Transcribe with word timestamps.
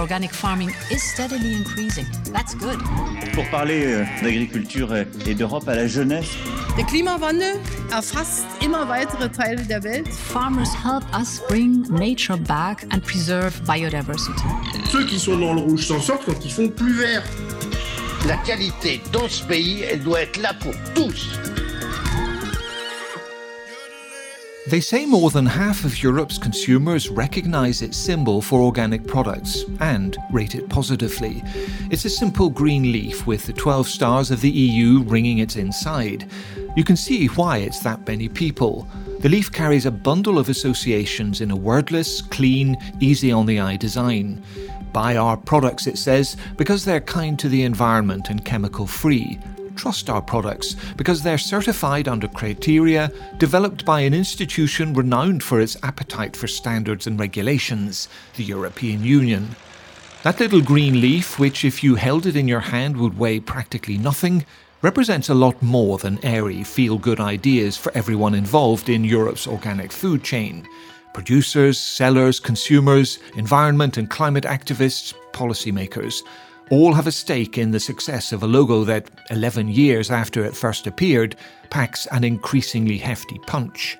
organic 0.00 0.32
farming 0.32 0.70
is 0.90 1.02
steadily 1.02 1.54
increasing. 1.54 2.06
That's 2.32 2.54
good. 2.54 2.78
Pour 3.34 3.48
parler 3.50 3.84
euh, 3.84 4.04
d'agriculture 4.22 4.94
et 5.26 5.34
d'Europe 5.34 5.68
à 5.68 5.74
la 5.74 5.86
jeunesse. 5.86 6.30
Der 6.76 6.84
Klimawandel 6.84 7.58
erfasst 7.92 8.46
immer 8.64 8.88
weitere 8.88 9.28
Teile 9.28 9.62
der 9.66 9.82
Welt. 9.84 10.08
Farmers 10.08 10.72
help 10.74 11.04
us 11.14 11.42
bring 11.48 11.82
nature 11.90 12.38
back 12.38 12.86
and 12.92 13.00
preserve 13.00 13.60
biodiversity. 13.66 14.42
Ceux 14.90 15.04
qui 15.04 15.18
sont 15.18 15.36
dans 15.36 15.52
le 15.52 15.60
rouge 15.60 15.86
s'en 15.86 16.00
sortent 16.00 16.24
quand 16.24 16.44
ils 16.44 16.52
font 16.52 16.68
plus 16.68 16.94
vert. 16.94 17.22
La 18.26 18.36
qualité 18.38 19.00
dans 19.12 19.28
ce 19.28 19.44
pays, 19.44 19.82
elle 19.82 20.02
doit 20.02 20.22
être 20.22 20.40
là 20.40 20.54
pour 20.54 20.74
tous. 20.94 21.28
They 24.70 24.80
say 24.80 25.04
more 25.04 25.30
than 25.30 25.46
half 25.46 25.84
of 25.84 26.00
Europe's 26.00 26.38
consumers 26.38 27.08
recognise 27.08 27.82
its 27.82 27.96
symbol 27.96 28.40
for 28.40 28.60
organic 28.60 29.04
products 29.04 29.64
and 29.80 30.16
rate 30.30 30.54
it 30.54 30.68
positively. 30.68 31.42
It's 31.90 32.04
a 32.04 32.08
simple 32.08 32.48
green 32.48 32.92
leaf 32.92 33.26
with 33.26 33.46
the 33.46 33.52
12 33.52 33.88
stars 33.88 34.30
of 34.30 34.40
the 34.40 34.50
EU 34.50 35.02
ringing 35.02 35.38
its 35.38 35.56
inside. 35.56 36.30
You 36.76 36.84
can 36.84 36.96
see 36.96 37.26
why 37.26 37.58
it's 37.58 37.80
that 37.80 38.06
many 38.06 38.28
people. 38.28 38.86
The 39.18 39.28
leaf 39.28 39.50
carries 39.50 39.86
a 39.86 39.90
bundle 39.90 40.38
of 40.38 40.48
associations 40.48 41.40
in 41.40 41.50
a 41.50 41.56
wordless, 41.56 42.22
clean, 42.22 42.76
easy 43.00 43.32
on 43.32 43.46
the 43.46 43.58
eye 43.58 43.76
design. 43.76 44.40
Buy 44.92 45.16
our 45.16 45.36
products, 45.36 45.88
it 45.88 45.98
says, 45.98 46.36
because 46.56 46.84
they're 46.84 47.00
kind 47.00 47.36
to 47.40 47.48
the 47.48 47.64
environment 47.64 48.30
and 48.30 48.44
chemical 48.44 48.86
free 48.86 49.40
trust 49.80 50.10
our 50.10 50.20
products 50.20 50.76
because 50.98 51.22
they're 51.22 51.38
certified 51.38 52.06
under 52.06 52.28
criteria 52.28 53.10
developed 53.38 53.82
by 53.86 54.00
an 54.00 54.12
institution 54.12 54.92
renowned 54.92 55.42
for 55.42 55.58
its 55.58 55.74
appetite 55.82 56.36
for 56.36 56.46
standards 56.46 57.06
and 57.06 57.18
regulations, 57.18 58.06
the 58.36 58.44
European 58.44 59.02
Union. 59.02 59.48
That 60.22 60.38
little 60.38 60.60
green 60.60 61.00
leaf, 61.00 61.38
which 61.38 61.64
if 61.64 61.82
you 61.82 61.94
held 61.94 62.26
it 62.26 62.36
in 62.36 62.46
your 62.46 62.60
hand 62.60 62.98
would 62.98 63.16
weigh 63.16 63.40
practically 63.40 63.96
nothing, 63.96 64.44
represents 64.82 65.30
a 65.30 65.34
lot 65.34 65.62
more 65.62 65.96
than 65.96 66.22
airy, 66.22 66.62
feel 66.62 66.98
good 66.98 67.18
ideas 67.18 67.78
for 67.78 67.90
everyone 67.94 68.34
involved 68.34 68.90
in 68.90 69.02
Europe's 69.02 69.46
organic 69.46 69.92
food 69.92 70.22
chain 70.22 70.68
producers, 71.14 71.76
sellers, 71.76 72.38
consumers, 72.38 73.18
environment 73.34 73.96
and 73.96 74.08
climate 74.10 74.44
activists, 74.44 75.12
policymakers 75.32 76.22
all 76.70 76.94
have 76.94 77.08
a 77.08 77.12
stake 77.12 77.58
in 77.58 77.72
the 77.72 77.80
success 77.80 78.32
of 78.32 78.44
a 78.44 78.46
logo 78.46 78.84
that, 78.84 79.10
11 79.30 79.68
years 79.68 80.08
after 80.08 80.44
it 80.44 80.56
first 80.56 80.86
appeared, 80.86 81.34
packs 81.68 82.06
an 82.06 82.22
increasingly 82.22 82.96
hefty 82.96 83.38
punch. 83.40 83.98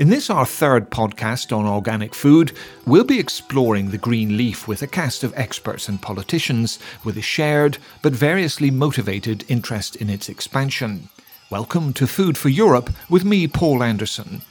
In 0.00 0.08
this, 0.08 0.28
our 0.28 0.44
third 0.44 0.90
podcast 0.90 1.56
on 1.56 1.64
organic 1.64 2.12
food, 2.12 2.52
we'll 2.86 3.04
be 3.04 3.20
exploring 3.20 3.90
the 3.90 3.98
green 3.98 4.36
leaf 4.36 4.66
with 4.66 4.82
a 4.82 4.86
cast 4.88 5.22
of 5.22 5.32
experts 5.36 5.88
and 5.88 6.02
politicians 6.02 6.80
with 7.04 7.16
a 7.18 7.22
shared 7.22 7.78
but 8.02 8.12
variously 8.12 8.70
motivated 8.70 9.44
interest 9.48 9.94
in 9.96 10.10
its 10.10 10.28
expansion. 10.28 11.08
Welcome 11.50 11.92
to 11.94 12.08
Food 12.08 12.36
for 12.36 12.48
Europe 12.48 12.90
with 13.08 13.24
me, 13.24 13.46
Paul 13.46 13.82
Anderson. 13.82 14.42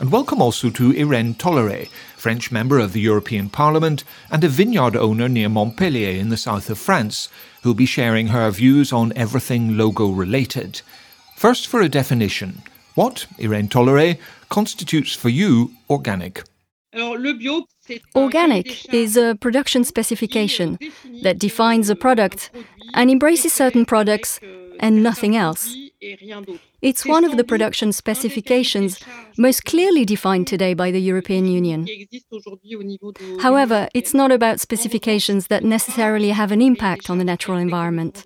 And 0.00 0.12
welcome 0.12 0.40
also 0.40 0.70
to 0.70 0.92
Irène 0.92 1.34
Tolleret, 1.34 1.88
French 2.16 2.52
member 2.52 2.78
of 2.78 2.92
the 2.92 3.00
European 3.00 3.50
Parliament 3.50 4.04
and 4.30 4.44
a 4.44 4.48
vineyard 4.48 4.94
owner 4.94 5.28
near 5.28 5.48
Montpellier 5.48 6.10
in 6.10 6.28
the 6.28 6.36
south 6.36 6.70
of 6.70 6.78
France, 6.78 7.28
who'll 7.62 7.74
be 7.74 7.84
sharing 7.84 8.28
her 8.28 8.48
views 8.52 8.92
on 8.92 9.12
everything 9.16 9.76
logo 9.76 10.08
related. 10.10 10.82
First, 11.36 11.66
for 11.66 11.80
a 11.80 11.88
definition. 11.88 12.62
What, 12.94 13.26
Irène 13.38 13.68
Tolleret, 13.68 14.18
constitutes 14.48 15.14
for 15.14 15.30
you 15.30 15.72
organic? 15.90 16.44
Organic 18.14 18.94
is 18.94 19.16
a 19.16 19.36
production 19.40 19.82
specification 19.82 20.78
that 21.22 21.40
defines 21.40 21.90
a 21.90 21.96
product 21.96 22.50
and 22.94 23.10
embraces 23.10 23.52
certain 23.52 23.84
products 23.84 24.38
and 24.78 25.02
nothing 25.02 25.34
else. 25.34 25.74
It's 26.00 27.04
one 27.04 27.24
of 27.24 27.36
the 27.36 27.44
production 27.44 27.92
specifications 27.92 29.00
most 29.36 29.64
clearly 29.64 30.04
defined 30.04 30.46
today 30.46 30.74
by 30.74 30.90
the 30.90 31.00
European 31.00 31.46
Union. 31.46 31.88
However, 33.40 33.88
it's 33.94 34.14
not 34.14 34.30
about 34.30 34.60
specifications 34.60 35.48
that 35.48 35.64
necessarily 35.64 36.30
have 36.30 36.52
an 36.52 36.62
impact 36.62 37.10
on 37.10 37.18
the 37.18 37.24
natural 37.24 37.58
environment. 37.58 38.24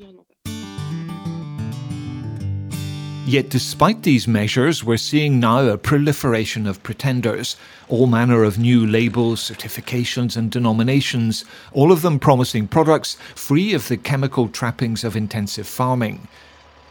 Yet, 3.24 3.48
despite 3.48 4.02
these 4.02 4.28
measures, 4.28 4.84
we're 4.84 4.98
seeing 4.98 5.40
now 5.40 5.66
a 5.68 5.78
proliferation 5.78 6.66
of 6.66 6.82
pretenders, 6.82 7.56
all 7.88 8.06
manner 8.06 8.42
of 8.42 8.58
new 8.58 8.86
labels, 8.86 9.48
certifications, 9.48 10.36
and 10.36 10.50
denominations, 10.50 11.44
all 11.72 11.92
of 11.92 12.02
them 12.02 12.18
promising 12.18 12.68
products 12.68 13.16
free 13.34 13.72
of 13.72 13.88
the 13.88 13.96
chemical 13.96 14.48
trappings 14.48 15.04
of 15.04 15.16
intensive 15.16 15.66
farming. 15.66 16.28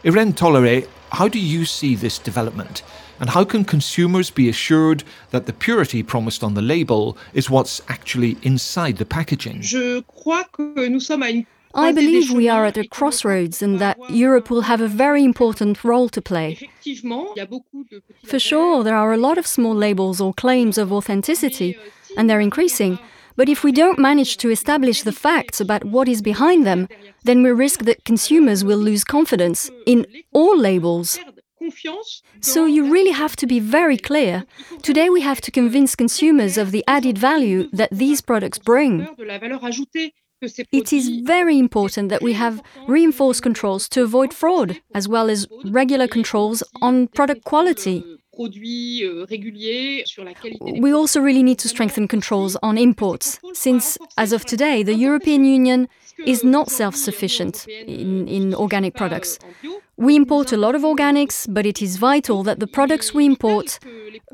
Irène 0.04 0.34
Tolleret, 0.34 0.88
how 1.12 1.28
do 1.28 1.38
you 1.38 1.64
see 1.64 1.94
this 1.94 2.18
development? 2.18 2.82
And 3.20 3.30
how 3.30 3.44
can 3.44 3.64
consumers 3.64 4.30
be 4.30 4.48
assured 4.48 5.04
that 5.30 5.46
the 5.46 5.52
purity 5.52 6.02
promised 6.02 6.42
on 6.42 6.54
the 6.54 6.62
label 6.62 7.16
is 7.34 7.48
what's 7.48 7.80
actually 7.88 8.36
inside 8.42 8.96
the 8.96 9.04
packaging? 9.04 9.62
I 11.74 11.92
believe 11.92 12.32
we 12.32 12.48
are 12.48 12.66
at 12.66 12.76
a 12.76 12.88
crossroads 12.88 13.62
and 13.62 13.78
that 13.78 13.96
Europe 14.10 14.50
will 14.50 14.62
have 14.62 14.80
a 14.80 14.88
very 14.88 15.22
important 15.22 15.84
role 15.84 16.08
to 16.08 16.20
play. 16.20 16.58
For 18.24 18.38
sure, 18.40 18.82
there 18.82 18.96
are 18.96 19.12
a 19.12 19.16
lot 19.16 19.38
of 19.38 19.46
small 19.46 19.74
labels 19.74 20.20
or 20.20 20.34
claims 20.34 20.76
of 20.76 20.92
authenticity, 20.92 21.78
and 22.16 22.28
they're 22.28 22.40
increasing. 22.40 22.98
But 23.36 23.48
if 23.48 23.64
we 23.64 23.72
don't 23.72 23.98
manage 23.98 24.36
to 24.38 24.50
establish 24.50 25.02
the 25.02 25.12
facts 25.12 25.60
about 25.60 25.84
what 25.84 26.08
is 26.08 26.22
behind 26.22 26.66
them, 26.66 26.88
then 27.24 27.42
we 27.42 27.50
risk 27.50 27.84
that 27.84 28.04
consumers 28.04 28.64
will 28.64 28.78
lose 28.78 29.04
confidence 29.04 29.70
in 29.86 30.06
all 30.32 30.56
labels. 30.56 31.18
So 32.40 32.66
you 32.66 32.92
really 32.92 33.12
have 33.12 33.36
to 33.36 33.46
be 33.46 33.60
very 33.60 33.96
clear. 33.96 34.44
Today 34.82 35.08
we 35.10 35.20
have 35.20 35.40
to 35.42 35.50
convince 35.50 35.94
consumers 35.94 36.58
of 36.58 36.72
the 36.72 36.84
added 36.88 37.18
value 37.18 37.68
that 37.72 37.90
these 37.92 38.20
products 38.20 38.58
bring. 38.58 39.06
It 40.72 40.92
is 40.92 41.08
very 41.20 41.56
important 41.56 42.08
that 42.08 42.20
we 42.20 42.32
have 42.32 42.60
reinforced 42.88 43.42
controls 43.42 43.88
to 43.90 44.02
avoid 44.02 44.34
fraud, 44.34 44.80
as 44.92 45.06
well 45.06 45.30
as 45.30 45.46
regular 45.64 46.08
controls 46.08 46.64
on 46.80 47.06
product 47.06 47.44
quality. 47.44 48.04
Euh, 48.38 49.26
we 50.80 50.92
also 50.92 51.20
really 51.20 51.42
need 51.42 51.58
to 51.58 51.68
strengthen 51.68 52.08
controls 52.08 52.56
on 52.62 52.78
imports, 52.78 53.38
since, 53.52 53.98
as 54.16 54.32
of 54.32 54.44
today, 54.44 54.82
the 54.82 54.94
European 54.94 55.44
Union 55.44 55.88
is 56.24 56.42
not 56.42 56.70
self 56.70 56.96
sufficient 56.96 57.66
in, 57.68 58.26
in 58.28 58.54
organic 58.54 58.94
products. 58.94 59.38
We 59.96 60.16
import 60.16 60.52
a 60.52 60.56
lot 60.56 60.74
of 60.74 60.82
organics, 60.82 61.46
but 61.48 61.66
it 61.66 61.82
is 61.82 61.96
vital 61.96 62.42
that 62.44 62.58
the 62.58 62.66
products 62.66 63.12
we 63.12 63.26
import 63.26 63.78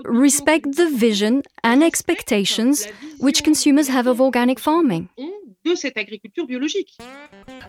respect 0.04 0.76
the 0.76 0.88
vision 0.91 1.42
and 1.64 1.82
expectations 1.82 2.87
which 3.19 3.42
consumers 3.42 3.88
have 3.88 4.06
of 4.06 4.20
organic 4.20 4.60
farming 4.60 5.08
de 5.69 5.76
cette 5.76 5.97
agriculture 5.97 6.47
biologique. 6.47 6.97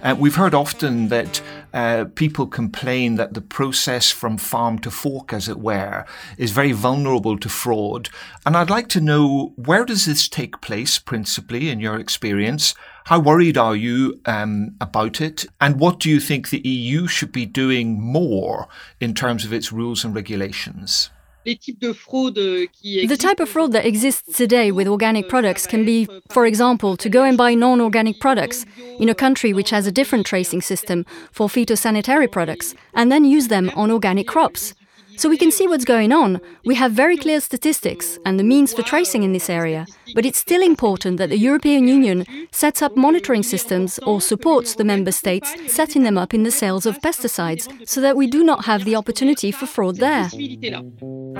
Uh, 0.03 0.15
we've 0.17 0.35
heard 0.35 0.53
often 0.53 1.09
that 1.09 1.41
uh, 1.73 2.05
people 2.15 2.47
complain 2.47 3.15
that 3.15 3.33
the 3.33 3.41
process 3.41 4.11
from 4.11 4.37
farm 4.37 4.79
to 4.79 4.91
fork, 4.91 5.33
as 5.33 5.47
it 5.47 5.59
were, 5.59 6.05
is 6.37 6.51
very 6.51 6.71
vulnerable 6.71 7.37
to 7.37 7.49
fraud. 7.49 8.09
And 8.45 8.55
I'd 8.55 8.69
like 8.69 8.89
to 8.89 9.01
know 9.01 9.53
where 9.55 9.85
does 9.85 10.05
this 10.05 10.27
take 10.27 10.61
place 10.61 10.99
principally 10.99 11.69
in 11.69 11.79
your 11.79 11.99
experience? 11.99 12.75
How 13.05 13.19
worried 13.19 13.57
are 13.57 13.75
you 13.75 14.19
um, 14.25 14.75
about 14.79 15.21
it? 15.21 15.45
And 15.59 15.79
what 15.79 15.99
do 15.99 16.09
you 16.09 16.19
think 16.19 16.49
the 16.49 16.67
EU 16.67 17.07
should 17.07 17.31
be 17.31 17.45
doing 17.45 17.99
more 18.01 18.67
in 18.99 19.13
terms 19.13 19.45
of 19.45 19.53
its 19.53 19.71
rules 19.71 20.03
and 20.03 20.13
regulations? 20.15 21.09
The 21.45 23.17
type 23.19 23.39
of 23.39 23.49
fraud 23.49 23.71
that 23.71 23.85
exists 23.85 24.37
today 24.37 24.71
with 24.71 24.87
organic 24.87 25.29
products 25.29 25.65
can 25.65 25.85
be, 25.85 26.07
for 26.29 26.45
example, 26.45 26.97
to 26.97 27.09
go 27.09 27.23
and 27.23 27.37
buy 27.37 27.53
non 27.53 27.79
organic 27.81 28.19
products 28.19 28.65
in 28.99 29.09
a 29.09 29.15
country 29.15 29.53
which 29.53 29.69
has 29.69 29.87
a 29.87 29.91
different 29.91 30.25
tracing 30.25 30.61
system 30.61 31.05
for 31.31 31.47
phytosanitary 31.47 32.31
products 32.31 32.75
and 32.93 33.11
then 33.11 33.23
use 33.23 33.47
them 33.47 33.71
on 33.75 33.89
organic 33.89 34.27
crops. 34.27 34.73
So 35.19 35.27
we 35.27 35.37
can 35.37 35.51
see 35.51 35.67
what's 35.67 35.83
going 35.83 36.13
on. 36.13 36.39
We 36.63 36.75
have 36.75 36.93
very 36.93 37.17
clear 37.17 37.41
statistics 37.41 38.17
and 38.25 38.39
the 38.39 38.43
means 38.45 38.73
for 38.73 38.83
tracing 38.83 39.23
in 39.23 39.33
this 39.33 39.49
area. 39.49 39.85
But 40.15 40.25
it's 40.25 40.37
still 40.37 40.61
important 40.61 41.17
that 41.17 41.29
the 41.29 41.37
European 41.37 41.89
Union 41.89 42.25
sets 42.53 42.81
up 42.81 42.95
monitoring 42.95 43.43
systems 43.43 43.99
or 44.07 44.21
supports 44.21 44.75
the 44.75 44.85
member 44.85 45.11
states 45.11 45.53
setting 45.67 46.03
them 46.03 46.17
up 46.17 46.33
in 46.33 46.43
the 46.43 46.51
sales 46.51 46.85
of 46.85 47.01
pesticides 47.01 47.67
so 47.85 47.99
that 47.99 48.15
we 48.15 48.27
do 48.27 48.45
not 48.45 48.63
have 48.63 48.85
the 48.85 48.95
opportunity 48.95 49.51
for 49.51 49.65
fraud 49.65 49.97
there. 49.97 50.29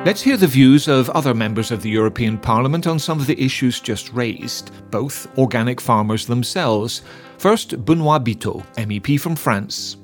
Let's 0.04 0.24
hear 0.24 0.36
the 0.36 0.46
views 0.46 0.90
of 0.90 1.10
other 1.12 1.34
members 1.34 1.72
of 1.72 1.82
the 1.82 1.90
European 1.90 2.38
Parliament 2.38 2.86
on 2.86 3.00
some 3.00 3.18
of 3.18 3.28
the 3.28 3.42
issues 3.42 3.80
just 3.80 4.12
raised, 4.12 4.72
both 4.92 5.26
organic 5.38 5.80
farmers 5.80 6.26
themselves. 6.26 7.02
First, 7.38 7.86
Benoît 7.86 8.26
Biteau, 8.26 8.62
MEP 8.76 9.18
from 9.18 9.38
France. 9.38 9.99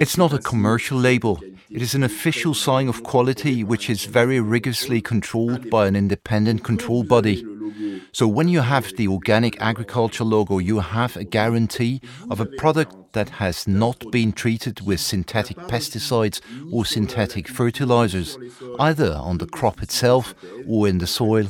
It's 0.00 0.18
not 0.18 0.32
a 0.32 0.38
commercial 0.38 0.98
label. 0.98 1.40
It 1.70 1.82
is 1.82 1.94
an 1.94 2.02
official 2.02 2.54
sign 2.54 2.88
of 2.88 3.02
quality 3.02 3.64
which 3.64 3.88
is 3.88 4.04
very 4.04 4.40
rigorously 4.40 5.00
controlled 5.00 5.70
by 5.70 5.86
an 5.86 5.96
independent 5.96 6.64
control 6.64 7.04
body. 7.04 7.44
So 8.12 8.28
when 8.28 8.48
you 8.48 8.60
have 8.60 8.94
the 8.96 9.08
organic 9.08 9.60
agriculture 9.60 10.24
logo, 10.24 10.58
you 10.58 10.80
have 10.80 11.16
a 11.16 11.24
guarantee 11.24 12.00
of 12.30 12.40
a 12.40 12.46
product 12.46 12.94
that 13.12 13.28
has 13.30 13.66
not 13.66 14.10
been 14.10 14.32
treated 14.32 14.80
with 14.80 15.00
synthetic 15.00 15.56
pesticides 15.56 16.40
or 16.72 16.84
synthetic 16.84 17.48
fertilizers, 17.48 18.38
either 18.78 19.12
on 19.14 19.38
the 19.38 19.46
crop 19.46 19.82
itself 19.82 20.34
or 20.68 20.88
in 20.88 20.98
the 20.98 21.06
soil, 21.06 21.48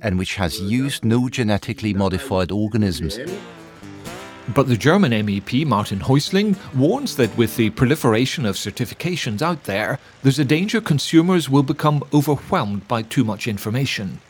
and 0.00 0.18
which 0.18 0.36
has 0.36 0.60
used 0.60 1.04
no 1.04 1.28
genetically 1.28 1.94
modified 1.94 2.50
organisms. 2.50 3.18
But 4.48 4.66
the 4.66 4.76
German 4.76 5.12
MEP 5.12 5.64
Martin 5.66 6.00
Häusling 6.00 6.56
warns 6.74 7.16
that 7.16 7.36
with 7.36 7.56
the 7.56 7.70
proliferation 7.70 8.44
of 8.44 8.56
certifications 8.56 9.40
out 9.40 9.64
there, 9.64 9.98
there's 10.22 10.38
a 10.38 10.44
danger 10.44 10.80
consumers 10.80 11.48
will 11.48 11.62
become 11.62 12.02
overwhelmed 12.12 12.88
by 12.88 13.02
too 13.02 13.24
much 13.24 13.46
information. 13.46 14.20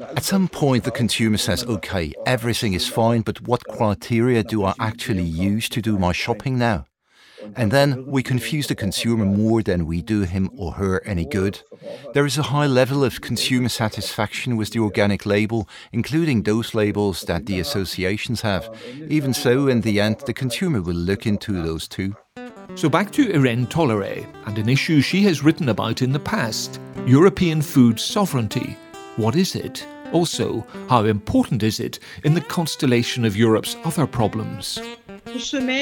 At 0.00 0.24
some 0.24 0.48
point, 0.48 0.84
the 0.84 0.90
consumer 0.90 1.36
says, 1.36 1.64
okay, 1.64 2.12
everything 2.24 2.72
is 2.72 2.88
fine, 2.88 3.20
but 3.20 3.42
what 3.42 3.64
criteria 3.64 4.42
do 4.42 4.64
I 4.64 4.72
actually 4.78 5.24
use 5.24 5.68
to 5.70 5.82
do 5.82 5.98
my 5.98 6.12
shopping 6.12 6.58
now? 6.58 6.86
And 7.56 7.70
then 7.70 8.06
we 8.06 8.22
confuse 8.22 8.66
the 8.66 8.74
consumer 8.74 9.24
more 9.24 9.62
than 9.62 9.86
we 9.86 10.02
do 10.02 10.22
him 10.22 10.50
or 10.56 10.72
her 10.72 11.02
any 11.04 11.24
good. 11.24 11.60
There 12.14 12.26
is 12.26 12.38
a 12.38 12.42
high 12.42 12.66
level 12.66 13.04
of 13.04 13.20
consumer 13.20 13.68
satisfaction 13.68 14.56
with 14.56 14.70
the 14.70 14.80
organic 14.80 15.26
label, 15.26 15.68
including 15.92 16.42
those 16.42 16.74
labels 16.74 17.22
that 17.22 17.46
the 17.46 17.60
associations 17.60 18.40
have. 18.42 18.68
Even 19.08 19.34
so, 19.34 19.68
in 19.68 19.80
the 19.80 20.00
end, 20.00 20.20
the 20.26 20.34
consumer 20.34 20.80
will 20.82 20.94
look 20.94 21.26
into 21.26 21.62
those 21.62 21.88
too. 21.88 22.16
So 22.76 22.88
back 22.88 23.10
to 23.12 23.26
Irène 23.26 23.66
Tolleret 23.68 24.26
and 24.46 24.58
an 24.58 24.68
issue 24.68 25.00
she 25.00 25.22
has 25.24 25.42
written 25.42 25.68
about 25.68 26.02
in 26.02 26.12
the 26.12 26.20
past 26.20 26.80
European 27.04 27.62
food 27.62 27.98
sovereignty. 27.98 28.76
What 29.16 29.34
is 29.34 29.56
it? 29.56 29.86
Also, 30.12 30.66
how 30.88 31.04
important 31.04 31.62
is 31.62 31.78
it 31.80 31.98
in 32.24 32.34
the 32.34 32.40
constellation 32.40 33.24
of 33.24 33.36
Europe's 33.36 33.76
other 33.84 34.06
problems? 34.06 34.80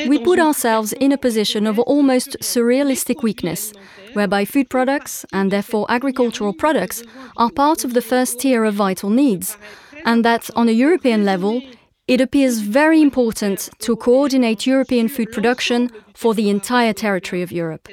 We 0.08 0.18
put 0.18 0.38
ourselves 0.38 0.92
in 0.94 1.12
a 1.12 1.18
position 1.18 1.66
of 1.66 1.78
almost 1.78 2.36
surrealistic 2.40 3.22
weakness, 3.22 3.72
whereby 4.12 4.44
food 4.44 4.68
products, 4.68 5.24
and 5.32 5.50
therefore 5.50 5.86
agricultural 5.88 6.52
products, 6.52 7.02
are 7.36 7.50
part 7.50 7.84
of 7.84 7.94
the 7.94 8.02
first 8.02 8.40
tier 8.40 8.64
of 8.64 8.74
vital 8.74 9.10
needs, 9.10 9.56
and 10.04 10.24
that 10.24 10.50
on 10.56 10.68
a 10.68 10.72
European 10.72 11.24
level, 11.24 11.62
it 12.06 12.20
appears 12.22 12.60
very 12.60 13.02
important 13.02 13.68
to 13.80 13.94
coordinate 13.94 14.66
European 14.66 15.08
food 15.08 15.30
production 15.30 15.90
for 16.14 16.34
the 16.34 16.48
entire 16.48 16.94
territory 16.94 17.42
of 17.42 17.52
Europe. 17.52 17.86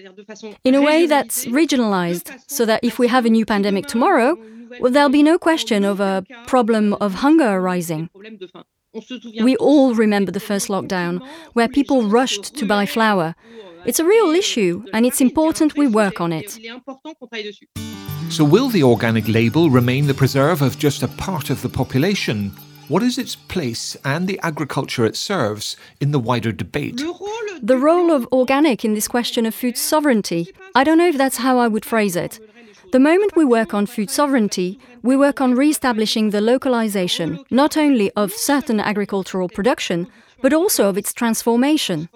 In 0.64 0.74
a 0.74 0.82
way 0.82 1.06
that's 1.06 1.46
regionalized, 1.46 2.32
so 2.48 2.66
that 2.66 2.82
if 2.82 2.98
we 2.98 3.10
have 3.10 3.26
a 3.26 3.30
new 3.30 3.46
pandemic 3.46 3.88
tomorrow, 3.88 4.38
well, 4.80 4.92
there'll 4.92 5.10
be 5.10 5.24
no 5.24 5.38
question 5.38 5.84
of 5.84 6.00
a 6.00 6.24
problem 6.48 6.94
of 6.96 7.16
hunger 7.16 7.48
arising. 7.48 8.10
We 9.42 9.56
all 9.58 9.94
remember 9.94 10.32
the 10.32 10.40
first 10.40 10.68
lockdown, 10.70 11.26
where 11.54 11.68
people 11.68 12.10
rushed 12.10 12.56
to 12.56 12.66
buy 12.66 12.86
flour. 12.86 13.36
It's 13.86 14.00
a 14.00 14.06
real 14.06 14.32
issue, 14.32 14.84
and 14.94 15.06
it's 15.06 15.22
important 15.22 15.78
we 15.78 15.88
work 15.88 16.22
on 16.22 16.32
it. 16.32 16.58
So, 18.30 18.44
will 18.44 18.70
the 18.70 18.84
organic 18.84 19.28
label 19.28 19.70
remain 19.70 20.08
the 20.08 20.14
preserve 20.14 20.62
of 20.62 20.80
just 20.80 21.04
a 21.04 21.08
part 21.08 21.50
of 21.50 21.62
the 21.62 21.70
population? 21.70 22.52
What 22.88 23.02
is 23.02 23.18
its 23.18 23.36
place 23.36 23.98
and 24.06 24.28
the 24.28 24.40
agriculture 24.44 25.06
it 25.06 25.16
serves 25.16 25.76
in 26.00 26.12
the 26.12 26.20
wider 26.20 26.52
debate? 26.52 27.02
The 27.62 27.78
role 27.78 28.12
of 28.12 28.28
organic 28.32 28.86
in 28.86 28.94
this 28.94 29.08
question 29.08 29.46
of 29.48 29.56
food 29.56 29.76
sovereignty, 29.76 30.54
I 30.76 30.84
don't 30.84 31.00
know 31.00 31.08
if 31.08 31.18
that's 31.18 31.38
how 31.38 31.58
I 31.58 31.68
would 31.68 31.84
phrase 31.84 32.16
it. 32.16 32.40
The 32.92 33.00
moment 33.00 33.36
we 33.36 33.44
work 33.44 33.74
on 33.74 33.88
food 33.88 34.12
sovereignty, 34.12 34.80
we 35.02 35.18
work 35.18 35.42
on 35.42 35.56
re 35.56 35.70
establishing 35.70 36.30
the 36.30 36.42
localization, 36.42 37.44
not 37.50 37.76
only 37.76 38.12
of 38.12 38.32
certain 38.32 38.80
agricultural 38.80 39.50
production, 39.50 40.08
but 40.42 40.54
also 40.54 40.88
of 40.88 40.98
its 40.98 41.12
transformation. 41.12 42.08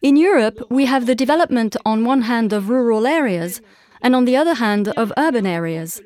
In 0.00 0.16
Europe, 0.16 0.58
we 0.70 0.86
have 0.86 1.04
the 1.04 1.14
development 1.14 1.76
on 1.84 2.06
one 2.06 2.22
hand 2.22 2.54
of 2.54 2.70
rural 2.70 3.06
areas, 3.06 3.60
and 4.00 4.16
on 4.16 4.24
the 4.24 4.36
other 4.36 4.54
hand 4.54 4.88
of 4.88 5.12
urban 5.18 5.46
areas. 5.46 6.00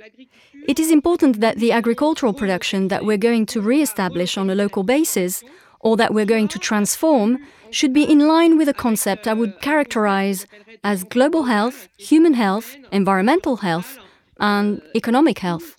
It 0.66 0.78
is 0.78 0.90
important 0.90 1.40
that 1.40 1.58
the 1.58 1.72
agricultural 1.72 2.32
production 2.32 2.88
that 2.88 3.04
we're 3.04 3.18
going 3.18 3.44
to 3.46 3.60
re 3.60 3.82
establish 3.82 4.38
on 4.38 4.48
a 4.48 4.54
local 4.54 4.82
basis, 4.82 5.44
or 5.80 5.96
that 5.98 6.14
we're 6.14 6.24
going 6.24 6.48
to 6.48 6.58
transform, 6.58 7.38
should 7.70 7.92
be 7.92 8.04
in 8.04 8.20
line 8.20 8.56
with 8.56 8.68
a 8.68 8.74
concept 8.74 9.28
I 9.28 9.34
would 9.34 9.60
characterize 9.60 10.46
as 10.82 11.04
global 11.04 11.44
health, 11.44 11.88
human 11.98 12.34
health, 12.34 12.76
environmental 12.90 13.56
health, 13.56 13.98
and 14.40 14.80
economic 14.94 15.40
health. 15.40 15.76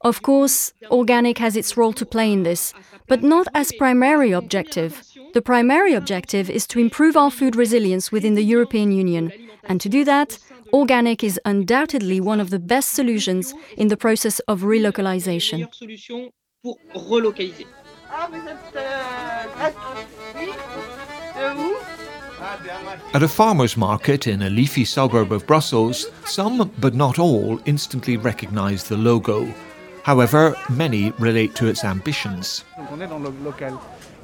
Of 0.00 0.22
course, 0.22 0.72
organic 0.90 1.38
has 1.38 1.56
its 1.56 1.76
role 1.76 1.92
to 1.94 2.06
play 2.06 2.32
in 2.32 2.42
this, 2.42 2.72
but 3.06 3.22
not 3.22 3.48
as 3.54 3.72
primary 3.72 4.32
objective. 4.32 5.02
The 5.34 5.42
primary 5.42 5.94
objective 5.94 6.48
is 6.48 6.66
to 6.68 6.78
improve 6.78 7.16
our 7.16 7.30
food 7.30 7.56
resilience 7.56 8.12
within 8.12 8.34
the 8.34 8.44
European 8.44 8.92
Union, 8.92 9.32
and 9.64 9.80
to 9.80 9.88
do 9.88 10.04
that, 10.04 10.38
organic 10.74 11.22
is 11.22 11.40
undoubtedly 11.44 12.20
one 12.20 12.40
of 12.40 12.50
the 12.50 12.58
best 12.58 12.90
solutions 12.90 13.54
in 13.76 13.88
the 13.88 13.96
process 13.96 14.40
of 14.40 14.62
relocalization. 14.62 15.58
At 23.14 23.22
a 23.22 23.28
farmer's 23.28 23.76
market 23.76 24.26
in 24.26 24.42
a 24.42 24.50
leafy 24.50 24.84
suburb 24.84 25.32
of 25.32 25.46
Brussels, 25.46 26.06
some, 26.26 26.70
but 26.80 26.94
not 26.94 27.18
all, 27.20 27.60
instantly 27.66 28.16
recognise 28.16 28.84
the 28.84 28.96
logo. 28.96 29.46
However, 30.02 30.56
many 30.68 31.12
relate 31.12 31.54
to 31.54 31.66
its 31.68 31.84
ambitions. 31.84 32.64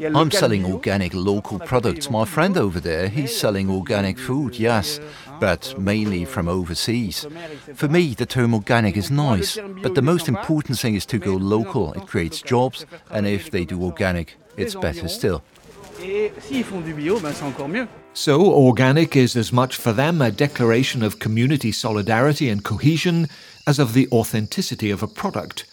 I'm 0.02 0.30
selling 0.30 0.64
organic 0.64 1.12
local 1.12 1.58
products. 1.58 2.10
My 2.10 2.24
friend 2.24 2.56
over 2.56 2.80
there, 2.80 3.08
he's 3.08 3.36
selling 3.36 3.68
organic 3.68 4.18
food, 4.18 4.58
yes, 4.58 4.98
but 5.38 5.78
mainly 5.78 6.24
from 6.24 6.48
overseas. 6.48 7.26
For 7.74 7.86
me, 7.86 8.14
the 8.14 8.24
term 8.26 8.54
organic 8.54 8.96
is 8.96 9.10
nice, 9.10 9.58
but 9.82 9.94
the 9.94 10.02
most 10.02 10.26
important 10.26 10.78
thing 10.78 10.94
is 10.94 11.04
to 11.06 11.18
go 11.18 11.34
local. 11.34 11.92
It 11.92 12.06
creates 12.06 12.40
jobs, 12.40 12.86
and 13.10 13.26
if 13.26 13.50
they 13.50 13.64
do 13.64 13.82
organic, 13.82 14.36
it's 14.56 14.74
better 14.74 15.06
still. 15.08 15.42
So, 18.14 18.52
organic 18.52 19.16
is 19.16 19.36
as 19.36 19.52
much 19.52 19.76
for 19.76 19.92
them 19.92 20.22
a 20.22 20.30
declaration 20.30 21.02
of 21.02 21.18
community 21.18 21.72
solidarity 21.72 22.48
and 22.48 22.64
cohesion 22.64 23.28
as 23.66 23.78
of 23.78 23.92
the 23.92 24.08
authenticity 24.10 24.90
of 24.90 25.02
a 25.02 25.06
product. 25.06 25.66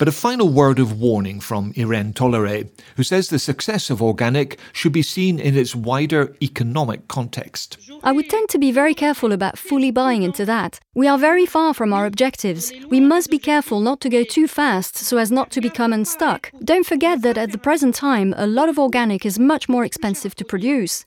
But 0.00 0.08
a 0.08 0.12
final 0.12 0.48
word 0.48 0.78
of 0.78 0.98
warning 0.98 1.40
from 1.40 1.74
Irène 1.74 2.14
Tolleret, 2.14 2.70
who 2.96 3.02
says 3.02 3.28
the 3.28 3.38
success 3.38 3.90
of 3.90 4.00
organic 4.00 4.58
should 4.72 4.92
be 4.92 5.02
seen 5.02 5.38
in 5.38 5.54
its 5.54 5.76
wider 5.76 6.34
economic 6.40 7.06
context. 7.06 7.76
Uh, 7.90 7.98
I 8.02 8.12
would 8.12 8.30
tend 8.30 8.48
to 8.48 8.58
be 8.58 8.72
very 8.72 8.94
careful 8.94 9.30
about 9.30 9.58
fully 9.58 9.90
buying 9.90 10.22
into 10.22 10.46
that. 10.46 10.80
We 10.94 11.06
are 11.06 11.18
very 11.18 11.44
far 11.44 11.74
from 11.74 11.92
our 11.92 12.06
objectives. 12.06 12.72
We 12.88 12.98
must 12.98 13.30
be 13.30 13.38
careful 13.38 13.80
not 13.80 14.00
to 14.00 14.08
go 14.08 14.24
too 14.24 14.48
fast 14.48 14.96
so 14.96 15.18
as 15.18 15.30
not 15.30 15.50
to 15.50 15.60
become 15.60 15.92
unstuck. 15.92 16.50
Don't 16.64 16.86
forget 16.86 17.20
that 17.20 17.36
at 17.36 17.52
the 17.52 17.58
present 17.58 17.94
time, 17.94 18.32
a 18.38 18.46
lot 18.46 18.70
of 18.70 18.78
organic 18.78 19.26
is 19.26 19.38
much 19.38 19.68
more 19.68 19.84
expensive 19.84 20.34
to 20.36 20.46
produce. 20.46 21.04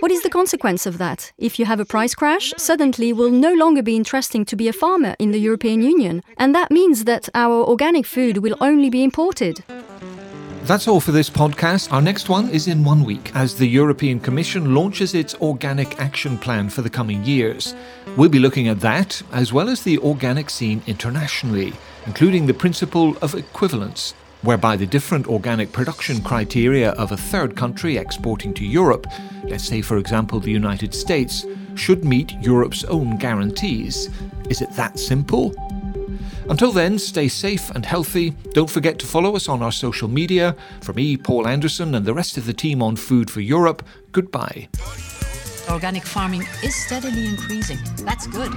What 0.00 0.12
is 0.12 0.22
the 0.22 0.30
consequence 0.30 0.86
of 0.86 0.98
that? 0.98 1.32
If 1.38 1.58
you 1.58 1.64
have 1.64 1.80
a 1.80 1.84
price 1.84 2.14
crash, 2.14 2.54
suddenly 2.56 3.08
it 3.08 3.16
will 3.16 3.32
no 3.32 3.52
longer 3.52 3.82
be 3.82 3.96
interesting 3.96 4.44
to 4.44 4.54
be 4.54 4.68
a 4.68 4.72
farmer 4.72 5.16
in 5.18 5.32
the 5.32 5.40
European 5.40 5.82
Union, 5.82 6.22
and 6.36 6.54
that 6.54 6.70
means 6.70 7.02
that 7.04 7.28
our 7.34 7.64
organic 7.64 8.06
food 8.06 8.38
will 8.38 8.56
only 8.60 8.90
be 8.90 9.02
imported. 9.02 9.64
That's 10.62 10.86
all 10.86 11.00
for 11.00 11.10
this 11.10 11.28
podcast. 11.28 11.92
Our 11.92 12.00
next 12.00 12.28
one 12.28 12.48
is 12.50 12.68
in 12.68 12.84
one 12.84 13.02
week 13.02 13.32
as 13.34 13.56
the 13.56 13.66
European 13.66 14.20
Commission 14.20 14.72
launches 14.72 15.14
its 15.14 15.34
Organic 15.40 15.98
Action 16.00 16.38
Plan 16.38 16.68
for 16.68 16.82
the 16.82 16.90
coming 16.90 17.24
years. 17.24 17.74
We'll 18.16 18.28
be 18.28 18.38
looking 18.38 18.68
at 18.68 18.78
that 18.80 19.20
as 19.32 19.52
well 19.52 19.68
as 19.68 19.82
the 19.82 19.98
organic 19.98 20.48
scene 20.48 20.80
internationally, 20.86 21.72
including 22.06 22.46
the 22.46 22.54
principle 22.54 23.16
of 23.20 23.34
equivalence 23.34 24.14
whereby 24.42 24.76
the 24.76 24.86
different 24.86 25.26
organic 25.26 25.72
production 25.72 26.22
criteria 26.22 26.90
of 26.92 27.12
a 27.12 27.16
third 27.16 27.56
country 27.56 27.96
exporting 27.96 28.54
to 28.54 28.64
Europe, 28.64 29.06
let's 29.44 29.64
say 29.64 29.82
for 29.82 29.98
example 29.98 30.40
the 30.40 30.50
United 30.50 30.94
States, 30.94 31.44
should 31.74 32.04
meet 32.04 32.32
Europe's 32.40 32.84
own 32.84 33.16
guarantees. 33.16 34.10
Is 34.48 34.60
it 34.60 34.70
that 34.72 34.98
simple? 34.98 35.54
Until 36.48 36.72
then, 36.72 36.98
stay 36.98 37.28
safe 37.28 37.70
and 37.70 37.84
healthy. 37.84 38.30
Don't 38.52 38.70
forget 38.70 38.98
to 39.00 39.06
follow 39.06 39.36
us 39.36 39.48
on 39.48 39.62
our 39.62 39.72
social 39.72 40.08
media. 40.08 40.56
For 40.80 40.94
me, 40.94 41.16
Paul 41.16 41.46
Anderson, 41.46 41.94
and 41.94 42.06
the 42.06 42.14
rest 42.14 42.38
of 42.38 42.46
the 42.46 42.54
team 42.54 42.82
on 42.82 42.96
Food 42.96 43.30
for 43.30 43.40
Europe, 43.40 43.86
goodbye. 44.12 44.68
Organic 45.70 46.04
farming 46.06 46.42
is 46.62 46.74
steadily 46.74 47.26
increasing. 47.26 47.78
That's 48.04 48.26
good. 48.26 48.50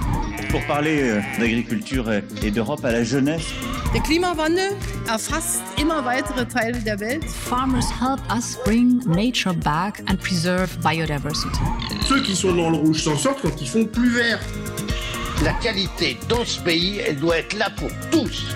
Pour 0.50 0.64
parler 0.66 1.10
euh, 1.10 1.20
d'agriculture 1.38 2.10
et 2.42 2.50
d'Europe 2.50 2.84
à 2.84 2.92
la 2.92 3.04
jeunesse. 3.04 3.44
Der 3.92 4.00
Klimawandel 4.00 4.72
erfasst 5.06 5.60
immer 5.78 6.04
weitere 6.06 6.46
Teile 6.46 6.80
der 6.80 6.98
Welt. 7.00 7.24
Farmers 7.24 7.90
help 7.90 8.20
us 8.34 8.58
bring 8.64 9.02
nature 9.06 9.52
back 9.52 10.02
and 10.08 10.16
preserve 10.16 10.70
biodiversity. 10.82 11.60
Ceux 12.08 12.22
qui 12.22 12.34
sont 12.34 12.54
dans 12.54 12.70
le 12.70 12.78
rouge 12.78 13.02
s'en 13.02 13.16
sortent 13.16 13.42
quand 13.42 13.60
ils 13.60 13.68
font 13.68 13.84
plus 13.84 14.10
vert. 14.10 14.40
La 15.44 15.52
qualité 15.54 16.18
dans 16.28 16.44
ce 16.44 16.60
pays, 16.60 16.98
elle 17.06 17.16
doit 17.16 17.38
être 17.38 17.58
là 17.58 17.68
pour 17.76 17.90
tous. 18.10 18.46